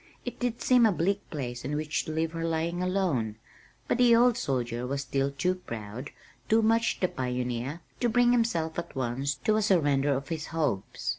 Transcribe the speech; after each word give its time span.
It 0.25 0.39
did 0.39 0.63
seem 0.63 0.87
a 0.87 0.91
bleak 0.91 1.29
place 1.29 1.63
in 1.63 1.75
which 1.75 2.05
to 2.05 2.11
leave 2.11 2.31
her 2.31 2.43
lying 2.43 2.81
alone) 2.81 3.35
but 3.87 3.99
the 3.99 4.15
old 4.15 4.35
soldier 4.35 4.87
was 4.87 5.01
still 5.01 5.29
too 5.29 5.53
proud, 5.53 6.09
too 6.49 6.63
much 6.63 6.99
the 6.99 7.07
pioneer, 7.07 7.81
to 7.99 8.09
bring 8.09 8.31
himself 8.31 8.79
at 8.79 8.95
once 8.95 9.35
to 9.35 9.57
a 9.57 9.61
surrender 9.61 10.11
of 10.15 10.29
his 10.29 10.47
hopes. 10.47 11.09